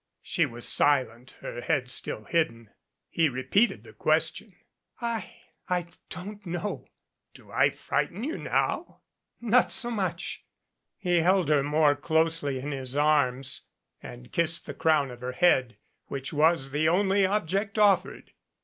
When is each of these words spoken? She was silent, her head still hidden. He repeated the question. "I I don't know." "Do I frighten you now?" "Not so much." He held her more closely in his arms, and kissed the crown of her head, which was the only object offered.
She 0.23 0.47
was 0.47 0.67
silent, 0.67 1.35
her 1.41 1.61
head 1.61 1.91
still 1.91 2.23
hidden. 2.23 2.71
He 3.07 3.29
repeated 3.29 3.83
the 3.83 3.93
question. 3.93 4.55
"I 4.99 5.31
I 5.69 5.89
don't 6.09 6.43
know." 6.43 6.87
"Do 7.35 7.51
I 7.51 7.69
frighten 7.69 8.23
you 8.23 8.39
now?" 8.39 9.01
"Not 9.39 9.71
so 9.71 9.91
much." 9.91 10.43
He 10.97 11.17
held 11.19 11.49
her 11.49 11.61
more 11.61 11.95
closely 11.95 12.57
in 12.57 12.71
his 12.71 12.97
arms, 12.97 13.67
and 14.01 14.31
kissed 14.31 14.65
the 14.65 14.73
crown 14.73 15.11
of 15.11 15.21
her 15.21 15.33
head, 15.33 15.77
which 16.07 16.33
was 16.33 16.71
the 16.71 16.89
only 16.89 17.23
object 17.23 17.77
offered. 17.77 18.31